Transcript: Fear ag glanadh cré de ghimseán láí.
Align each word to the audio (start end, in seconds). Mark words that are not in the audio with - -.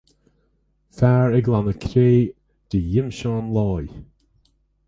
Fear 0.97 1.29
ag 1.37 1.43
glanadh 1.45 1.81
cré 1.85 2.11
de 2.69 2.79
ghimseán 2.89 3.45
láí. 3.55 3.87